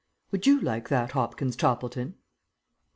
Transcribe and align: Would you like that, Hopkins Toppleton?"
Would 0.31 0.47
you 0.47 0.59
like 0.59 0.89
that, 0.89 1.11
Hopkins 1.11 1.55
Toppleton?" 1.55 2.15